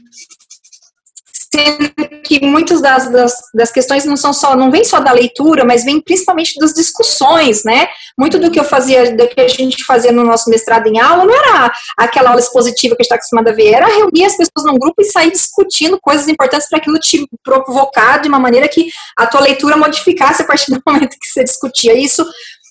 [1.59, 1.91] sendo
[2.23, 5.85] que muitas das, das, das, questões não são só, não vem só da leitura, mas
[5.85, 7.89] vem principalmente das discussões, né?
[8.17, 11.25] Muito do que eu fazia, do que a gente fazia no nosso mestrado em aula,
[11.25, 14.37] não era aquela aula expositiva que a gente está acostumado a ver, era reunir as
[14.37, 18.69] pessoas num grupo e sair discutindo coisas importantes para aquilo te provocar de uma maneira
[18.69, 22.25] que a tua leitura modificasse a partir do momento que você discutia isso.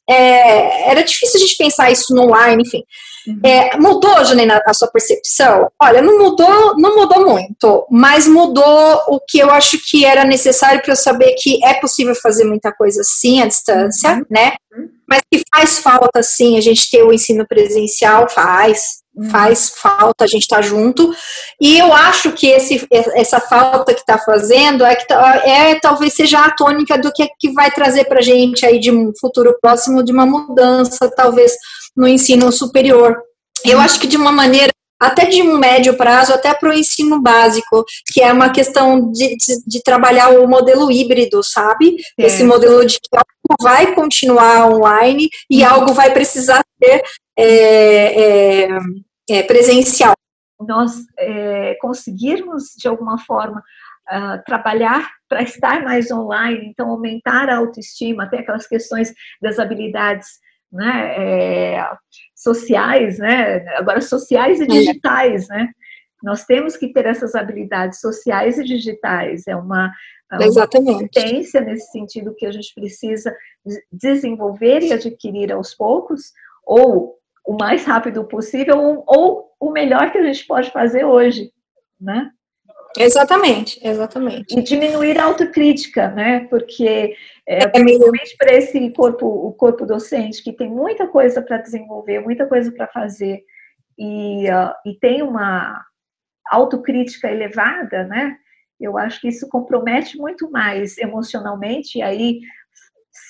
[0.09, 2.83] É, era difícil a gente pensar isso no online, enfim.
[3.43, 5.69] É, mudou, Janina, a sua percepção?
[5.81, 10.81] Olha, não mudou, não mudou muito, mas mudou o que eu acho que era necessário
[10.81, 14.25] para eu saber que é possível fazer muita coisa sim à distância, uhum.
[14.29, 14.53] né?
[14.73, 14.89] Uhum.
[15.09, 19.29] Mas que faz falta sim a gente ter o ensino presencial, faz, uhum.
[19.29, 21.13] faz falta a gente estar tá junto.
[21.59, 26.41] E eu acho que esse, essa falta que está fazendo é, que é talvez seja
[26.41, 29.57] a tônica do que, é que vai trazer para a gente aí de um futuro
[29.61, 31.53] próximo de uma mudança, talvez
[31.97, 33.17] no ensino superior.
[33.65, 37.21] Eu acho que de uma maneira até de um médio prazo, até para o ensino
[37.21, 41.95] básico, que é uma questão de, de, de trabalhar o modelo híbrido, sabe?
[42.17, 42.25] É.
[42.25, 45.69] Esse modelo de que algo vai continuar online e uhum.
[45.69, 47.03] algo vai precisar ser
[47.37, 48.79] é, é,
[49.29, 50.13] é presencial.
[50.59, 53.61] Nós é, conseguirmos, de alguma forma,
[54.11, 60.27] uh, trabalhar para estar mais online, então aumentar a autoestima, até aquelas questões das habilidades
[60.71, 61.89] né, é,
[62.35, 64.67] sociais, né, agora sociais e é.
[64.67, 65.69] digitais, né,
[66.23, 69.93] nós temos que ter essas habilidades sociais e digitais, é uma,
[70.31, 73.35] é uma competência nesse sentido que a gente precisa
[73.91, 76.33] desenvolver e adquirir aos poucos,
[76.65, 81.51] ou o mais rápido possível, ou, ou o melhor que a gente pode fazer hoje,
[81.99, 82.31] né?
[82.97, 84.57] Exatamente, exatamente.
[84.57, 86.41] E diminuir a autocrítica, né?
[86.49, 87.15] Porque
[87.47, 92.19] é, é principalmente para esse corpo, o corpo docente, que tem muita coisa para desenvolver,
[92.19, 93.43] muita coisa para fazer,
[93.97, 95.83] e, uh, e tem uma
[96.49, 98.37] autocrítica elevada, né?
[98.79, 102.39] Eu acho que isso compromete muito mais emocionalmente, e aí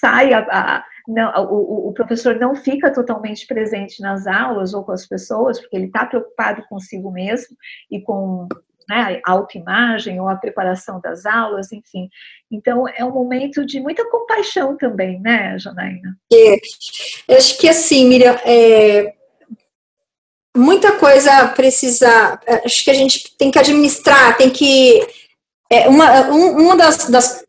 [0.01, 4.91] sai a, a não, o, o, professor não fica totalmente presente nas aulas ou com
[4.91, 7.55] as pessoas, porque ele está preocupado consigo mesmo
[7.89, 8.45] e com
[8.87, 12.09] né, a autoimagem ou a preparação das aulas, enfim.
[12.51, 16.17] Então, é um momento de muita compaixão também, né, Janaína?
[16.31, 16.55] É,
[17.27, 19.13] eu acho que assim, Miriam, é,
[20.55, 25.05] muita coisa precisa, acho que a gente tem que administrar, tem que
[25.69, 27.45] é, uma, uma das, das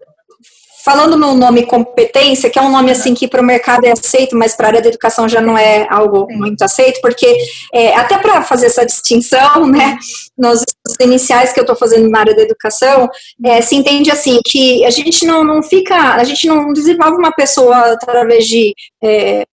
[0.89, 4.35] falando no nome competência, que é um nome assim que para o mercado é aceito,
[4.35, 7.31] mas para a área da educação já não é algo muito aceito, porque
[7.75, 9.99] é, até para fazer essa distinção, né,
[10.35, 10.65] nos
[10.99, 13.07] iniciais que eu estou fazendo na área da educação,
[13.45, 17.33] é, se entende assim que a gente não, não fica, a gente não desenvolve uma
[17.33, 18.73] pessoa através de
[19.05, 19.45] é,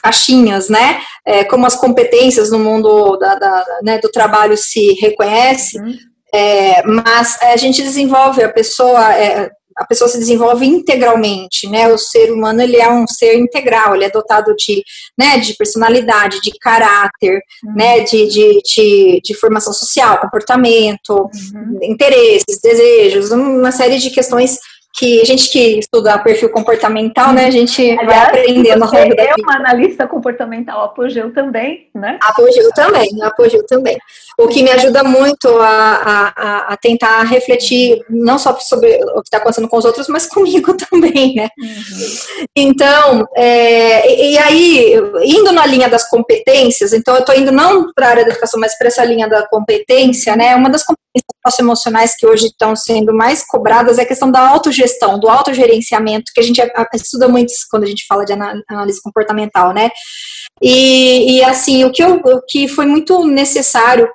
[0.00, 5.80] caixinhas, né, é, como as competências no mundo da, da, né, do trabalho se reconhece.
[5.80, 5.96] Uhum.
[6.32, 11.88] É, mas a gente desenvolve a pessoa, é, a pessoa se desenvolve integralmente, né?
[11.88, 14.84] O ser humano ele é um ser integral, ele é dotado de,
[15.18, 17.74] né, de personalidade, de caráter, uhum.
[17.74, 21.78] né, de, de, de, de, formação social, comportamento, uhum.
[21.82, 24.58] interesses, desejos, uma série de questões
[24.94, 29.16] que a gente que estuda perfil comportamental, né, a gente Aliás, vai aprendendo ao longo
[29.16, 32.18] da é uma analista comportamental apogeu também, né?
[32.22, 33.98] Apogeu também, apogeu também.
[34.38, 39.28] O que me ajuda muito a, a, a tentar refletir não só sobre o que
[39.28, 41.48] está acontecendo com os outros, mas comigo também, né?
[41.58, 42.46] Uhum.
[42.56, 47.92] Então, é, e, e, aí, indo na linha das competências, então eu estou indo não
[47.92, 50.54] para a área da educação, mas para essa linha da competência, né?
[50.56, 51.00] Uma das competências
[51.46, 54.79] socioemocionais que hoje estão sendo mais cobradas é a questão da autogestão,
[55.18, 56.60] do autogerenciamento, que a gente
[56.94, 59.90] estuda muito quando a gente fala de análise comportamental, né?
[60.60, 64.08] E, e assim, o que, eu, o que foi muito necessário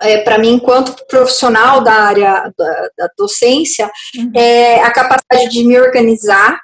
[0.00, 4.30] é, para mim, enquanto profissional da área da, da docência, uhum.
[4.34, 6.60] é a capacidade de me organizar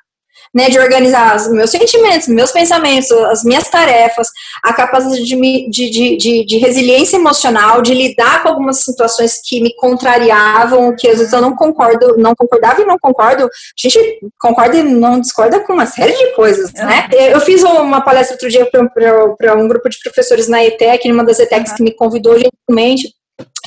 [0.54, 4.28] né, de organizar os meus sentimentos, meus pensamentos, as minhas tarefas,
[4.62, 9.74] a capacidade de, de, de, de, resiliência emocional, de lidar com algumas situações que me
[9.76, 13.44] contrariavam, que às vezes eu não concordo, não concordava e não concordo.
[13.44, 13.98] A gente
[14.38, 17.08] concorda e não discorda com uma série de coisas, né?
[17.12, 21.38] Eu fiz uma palestra outro dia para um grupo de professores na ETEC, numa das
[21.38, 23.14] ETECs que me convidou gentilmente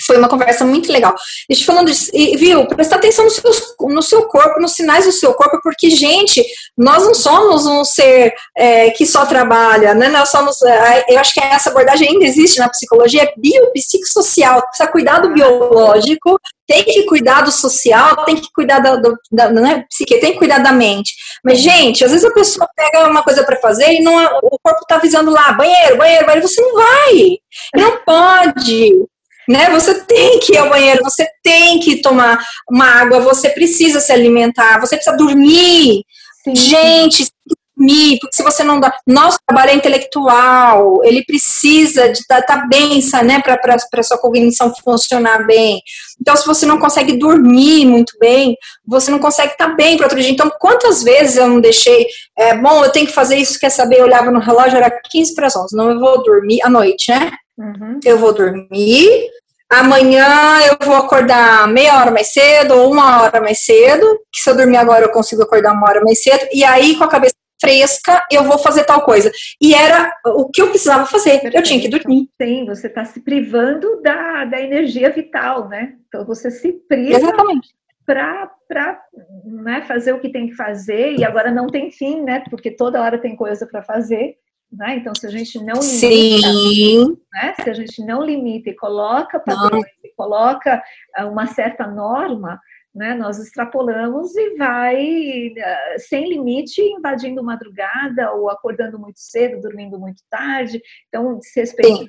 [0.06, 1.14] foi uma conversa muito legal.
[1.14, 5.06] A gente falando disso, e, viu, prestar atenção no seu, no seu corpo, nos sinais
[5.06, 6.46] do seu corpo, porque, gente,
[6.78, 10.10] nós não somos um ser é, que só trabalha, né?
[10.10, 14.92] Nós somos, é, eu acho que essa abordagem ainda existe na psicologia, é biopsicossocial, precisa
[14.92, 19.86] cuidar do biológico, tem que cuidar do social, tem que cuidar da, do, da né,
[19.90, 21.14] psique, tem que cuidar da mente.
[21.44, 24.86] Mas, gente, às vezes a pessoa pega uma coisa para fazer e não, o corpo
[24.88, 27.38] tá avisando lá, banheiro, banheiro, banheiro, você não vai,
[27.76, 29.06] não pode
[29.48, 29.70] né?
[29.72, 34.12] Você tem que ir ao banheiro, você tem que tomar uma água, você precisa se
[34.12, 36.04] alimentar, você precisa dormir.
[36.44, 36.56] Sim.
[36.56, 37.28] Gente,
[37.76, 38.96] dormir, porque se você não dá.
[39.06, 44.18] Nosso trabalho é intelectual, ele precisa de estar tá, tá bem, né, para a sua
[44.18, 45.82] cognição funcionar bem.
[46.20, 48.56] Então, se você não consegue dormir muito bem,
[48.86, 50.32] você não consegue estar tá bem para outro dia.
[50.32, 54.00] Então, quantas vezes eu não deixei, é, bom, eu tenho que fazer isso, quer saber?
[54.00, 57.12] Eu olhava no relógio, era 15 para as 11, não, eu vou dormir à noite,
[57.12, 57.32] né?
[57.58, 58.00] Uhum.
[58.04, 59.30] Eu vou dormir.
[59.70, 60.26] Amanhã
[60.70, 64.06] eu vou acordar meia hora mais cedo ou uma hora mais cedo.
[64.32, 66.48] Que se eu dormir agora eu consigo acordar uma hora mais cedo.
[66.54, 69.32] E aí, com a cabeça fresca, eu vou fazer tal coisa.
[69.62, 71.40] E era o que eu precisava fazer.
[71.40, 71.58] Perfeito.
[71.58, 72.30] Eu tinha que dormir.
[72.40, 75.96] Sim, você está se privando da, da energia vital, né?
[76.08, 77.18] Então você se priva.
[77.18, 77.74] Exatamente
[78.06, 79.02] para
[79.44, 82.44] né, fazer o que tem que fazer, e agora não tem fim, né?
[82.50, 84.36] Porque toda hora tem coisa para fazer.
[84.78, 84.98] Né?
[84.98, 87.54] Então, se a gente não limita, né?
[87.64, 90.84] se a gente não limita e coloca padrões, e coloca
[91.16, 92.60] ah, uma certa norma,
[92.94, 100.00] né, nós extrapolamos e vai uh, sem limite invadindo madrugada ou acordando muito cedo, dormindo
[100.00, 100.82] muito tarde.
[101.10, 102.08] Então, desrespeitando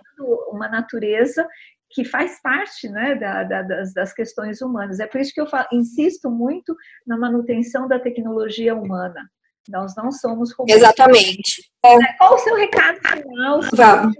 [0.49, 1.47] uma natureza
[1.91, 5.01] que faz parte né, da, da, das, das, questões humanas.
[5.01, 6.77] É por isso que eu falo, insisto muito
[7.07, 9.29] na manutenção da tecnologia humana.
[9.69, 10.77] Nós não somos robôs.
[10.77, 11.71] Exatamente.
[11.85, 13.61] É, qual o seu recado final?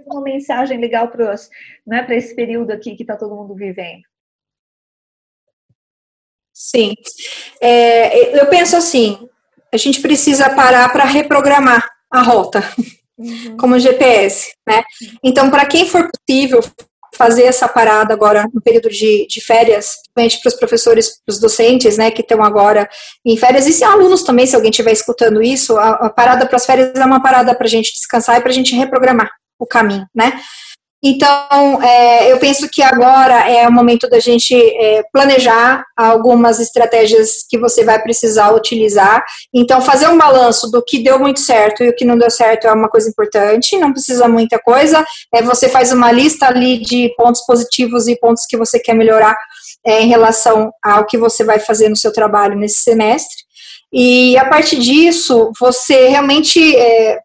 [0.05, 1.35] Uma mensagem legal para
[1.85, 4.01] né, esse período aqui que está todo mundo vivendo.
[6.53, 6.95] Sim.
[7.61, 9.29] É, eu penso assim,
[9.71, 12.63] a gente precisa parar para reprogramar a rota,
[13.17, 13.57] uhum.
[13.59, 14.83] como GPS, né?
[15.23, 16.61] Então, para quem for possível,
[17.17, 21.39] fazer essa parada agora no período de, de férias, principalmente para os professores, para os
[21.39, 22.87] docentes, né, que estão agora
[23.25, 26.55] em férias, e se alunos também, se alguém estiver escutando isso, a, a parada para
[26.55, 29.65] as férias é uma parada para a gente descansar e para a gente reprogramar o
[29.65, 30.39] caminho, né?
[31.03, 37.45] Então, é, eu penso que agora é o momento da gente é, planejar algumas estratégias
[37.47, 39.23] que você vai precisar utilizar.
[39.53, 42.65] Então, fazer um balanço do que deu muito certo e o que não deu certo
[42.65, 45.05] é uma coisa importante, não precisa muita coisa.
[45.33, 49.37] É, você faz uma lista ali de pontos positivos e pontos que você quer melhorar
[49.85, 53.37] é, em relação ao que você vai fazer no seu trabalho nesse semestre.
[53.93, 57.19] E a partir disso, você realmente é,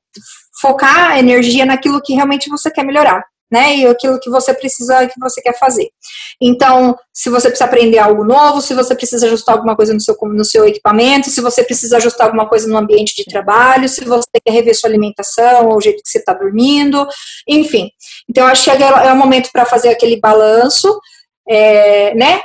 [0.61, 3.77] focar a energia naquilo que realmente você quer melhorar né?
[3.77, 5.91] E aquilo que você precisa, que você quer fazer.
[6.41, 10.17] Então, se você precisa aprender algo novo, se você precisa ajustar alguma coisa no seu,
[10.23, 14.41] no seu equipamento, se você precisa ajustar alguma coisa no ambiente de trabalho, se você
[14.45, 17.07] quer rever sua alimentação, ou o jeito que você está dormindo,
[17.47, 17.91] enfim.
[18.29, 20.99] Então, acho que é, o momento para fazer aquele balanço,
[21.47, 22.41] é, né?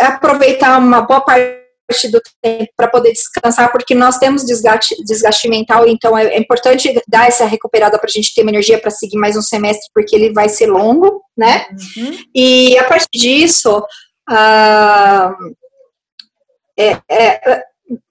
[0.00, 1.67] Aproveitar uma boa parte
[2.10, 7.00] do tempo para poder descansar, porque nós temos desgaste, desgaste mental, então é, é importante
[7.08, 10.14] dar essa recuperada para a gente ter uma energia para seguir mais um semestre, porque
[10.14, 11.66] ele vai ser longo, né?
[11.96, 12.18] Uhum.
[12.34, 13.78] E a partir disso,
[14.30, 15.54] uh,
[16.78, 17.62] é, é,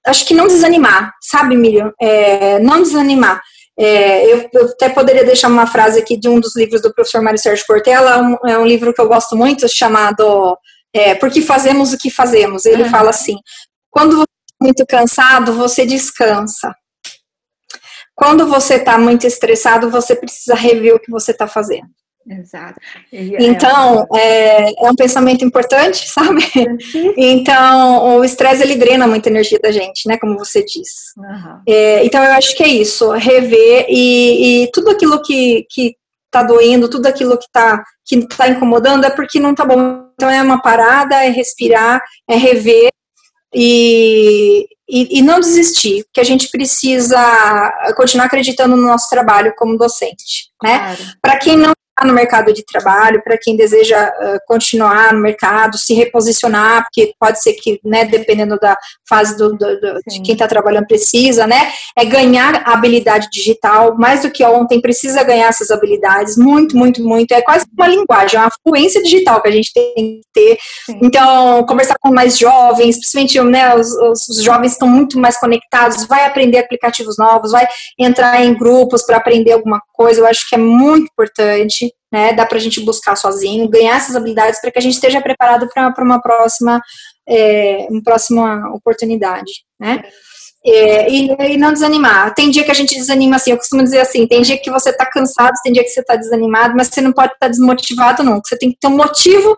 [0.06, 1.94] acho que não desanimar, sabe, Miriam?
[2.02, 3.42] É, não desanimar.
[3.80, 7.22] É, eu, eu, até poderia deixar uma frase aqui de um dos livros do professor
[7.22, 10.58] Mário Sérgio Cortella, um, é um livro que eu gosto muito, chamado
[10.94, 12.66] é, Porque Fazemos o que Fazemos.
[12.66, 12.90] Ele uhum.
[12.90, 13.38] fala assim:
[13.90, 16.74] quando você está muito cansado, você descansa.
[18.16, 21.88] Quando você está muito estressado, você precisa rever o que você está fazendo.
[22.30, 22.80] Exato.
[23.12, 26.44] Então, é, é, um pensamento importante, sabe?
[26.56, 27.14] Uhum.
[27.16, 30.18] Então, o estresse, ele drena muita energia da gente, né?
[30.18, 31.14] Como você diz.
[31.18, 31.62] Uhum.
[31.68, 35.96] É, então, eu acho que é isso, rever e, e tudo aquilo que, que
[36.30, 40.07] tá doendo, tudo aquilo que tá, que tá incomodando é porque não tá bom.
[40.18, 42.90] Então, é uma parada, é respirar, é rever
[43.54, 47.22] e, e, e, não desistir, que a gente precisa
[47.96, 50.80] continuar acreditando no nosso trabalho como docente, né?
[50.80, 50.98] Claro.
[51.22, 51.72] Para quem não
[52.06, 57.42] no mercado de trabalho, para quem deseja uh, continuar no mercado, se reposicionar, porque pode
[57.42, 61.72] ser que, né, dependendo da fase do, do, do de quem está trabalhando, precisa, né,
[61.98, 67.32] é ganhar habilidade digital, mais do que ontem, precisa ganhar essas habilidades, muito, muito, muito,
[67.32, 71.00] é quase uma linguagem, é uma fluência digital que a gente tem que ter, Sim.
[71.02, 73.88] então, conversar com mais jovens, principalmente, né, os,
[74.30, 79.18] os jovens estão muito mais conectados, vai aprender aplicativos novos, vai entrar em grupos para
[79.18, 82.34] aprender alguma coisa, eu acho que é muito importante, né?
[82.34, 85.68] Dá para a gente buscar sozinho, ganhar essas habilidades para que a gente esteja preparado
[85.70, 86.82] para uma próxima,
[87.28, 90.02] é, uma próxima oportunidade, né?
[90.66, 92.34] É, e, e, não desanimar.
[92.34, 94.90] Tem dia que a gente desanima assim, eu costumo dizer assim, tem dia que você
[94.90, 98.24] está cansado, tem dia que você está desanimado, mas você não pode estar tá desmotivado
[98.24, 99.58] não, você tem que ter um motivo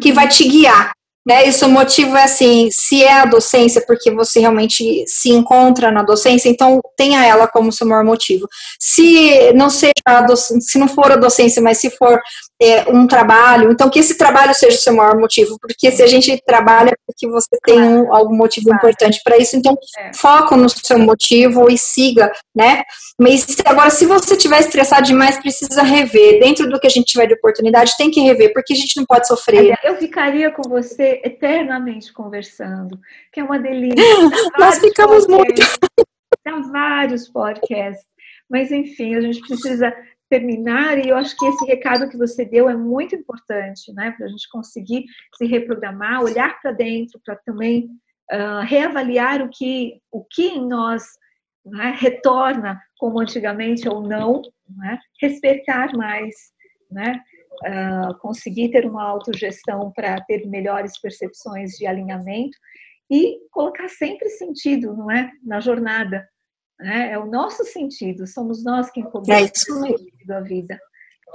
[0.00, 0.92] que vai te guiar,
[1.28, 1.46] né?
[1.46, 6.02] Isso o motivo é assim, se é a docência, porque você realmente se encontra na
[6.02, 8.48] docência, então tenha ela como seu maior motivo.
[8.80, 9.92] Se não seja
[10.34, 12.18] se não for a docência, mas se for
[12.60, 16.06] é, um trabalho, então que esse trabalho seja o seu maior motivo, porque se a
[16.06, 20.12] gente trabalha é porque você tem um, algum motivo importante para isso, então é.
[20.14, 22.82] foco no seu motivo e siga, né?
[23.20, 26.38] Mas agora, se você estiver estressado demais, precisa rever.
[26.38, 29.04] Dentro do que a gente tiver de oportunidade, tem que rever, porque a gente não
[29.04, 29.76] pode sofrer.
[29.82, 32.98] Eu ficaria com você eternamente conversando,
[33.32, 33.96] que é uma delícia.
[34.58, 35.62] Nós ficamos muito.
[36.46, 38.06] Há vários podcasts.
[38.48, 39.94] Mas, enfim, a gente precisa
[40.28, 44.26] terminar, e eu acho que esse recado que você deu é muito importante, né, para
[44.26, 45.04] a gente conseguir
[45.36, 47.88] se reprogramar, olhar para dentro, para também
[48.30, 51.04] uh, reavaliar o que, o que em nós
[51.64, 56.34] né, retorna como antigamente ou não, né, respeitar mais,
[56.90, 57.20] né,
[57.64, 62.56] uh, conseguir ter uma autogestão para ter melhores percepções de alinhamento
[63.10, 66.28] e colocar sempre sentido, não é, na jornada,
[66.78, 67.12] né?
[67.12, 70.78] É o nosso sentido, somos nós quem cobramos é o sentido da vida.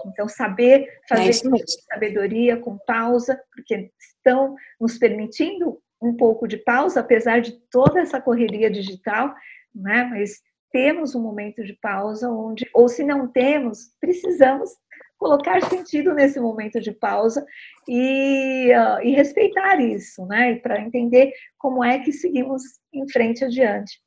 [0.07, 1.57] Então, saber fazer é com
[1.91, 8.19] sabedoria, com pausa, porque estão nos permitindo um pouco de pausa, apesar de toda essa
[8.19, 9.33] correria digital,
[9.73, 10.03] né?
[10.05, 14.71] mas temos um momento de pausa onde, ou se não temos, precisamos
[15.18, 17.45] colocar sentido nesse momento de pausa
[17.88, 20.55] e, uh, e respeitar isso, né?
[20.55, 22.61] Para entender como é que seguimos
[22.93, 24.01] em frente adiante.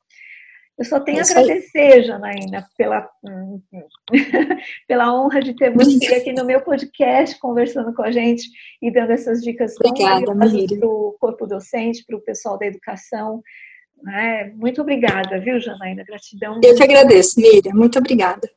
[0.77, 3.09] Eu só tenho a agradecer, Janaína, pela,
[4.87, 8.47] pela honra de ter você aqui no meu podcast, conversando com a gente
[8.79, 13.41] e dando essas dicas obrigada, para o corpo docente, para o pessoal da educação.
[14.07, 16.03] É, muito obrigada, viu, Janaína?
[16.03, 16.61] Gratidão.
[16.63, 17.73] Eu que agradeço, Miriam.
[17.73, 18.47] Muito obrigada.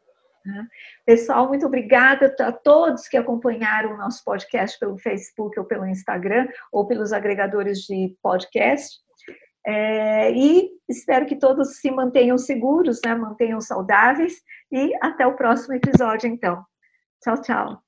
[0.44, 0.66] Né?
[1.04, 6.48] Pessoal, muito obrigada a todos que acompanharam o nosso podcast pelo Facebook ou pelo Instagram
[6.72, 8.98] ou pelos agregadores de podcast.
[9.66, 14.40] É, e espero que todos se mantenham seguros, né, mantenham saudáveis
[14.72, 16.64] e até o próximo episódio, então.
[17.22, 17.82] Tchau, tchau.